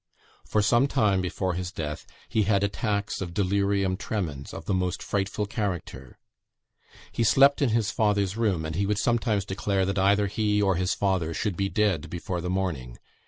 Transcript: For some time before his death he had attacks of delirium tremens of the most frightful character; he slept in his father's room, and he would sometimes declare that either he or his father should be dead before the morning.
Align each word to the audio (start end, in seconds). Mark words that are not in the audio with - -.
For 0.47 0.63
some 0.63 0.87
time 0.87 1.21
before 1.21 1.53
his 1.53 1.71
death 1.71 2.07
he 2.27 2.41
had 2.41 2.63
attacks 2.63 3.21
of 3.21 3.35
delirium 3.35 3.97
tremens 3.97 4.51
of 4.51 4.65
the 4.65 4.73
most 4.73 5.03
frightful 5.03 5.45
character; 5.45 6.17
he 7.11 7.23
slept 7.23 7.61
in 7.61 7.69
his 7.69 7.91
father's 7.91 8.35
room, 8.35 8.65
and 8.65 8.73
he 8.75 8.87
would 8.87 8.97
sometimes 8.97 9.45
declare 9.45 9.85
that 9.85 9.99
either 9.99 10.25
he 10.25 10.59
or 10.59 10.73
his 10.75 10.95
father 10.95 11.35
should 11.35 11.55
be 11.55 11.69
dead 11.69 12.09
before 12.09 12.41
the 12.41 12.49
morning. 12.49 12.97